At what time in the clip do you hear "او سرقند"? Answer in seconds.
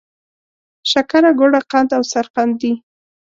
1.97-2.53